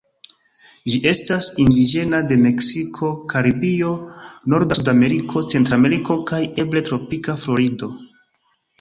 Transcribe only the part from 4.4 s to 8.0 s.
norda Sudameriko, Centrameriko kaj eble tropika Florido.